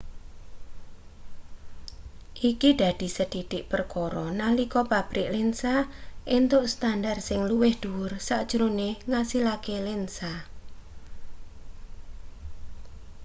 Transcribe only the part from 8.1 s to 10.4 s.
sajrone ngasilake lensa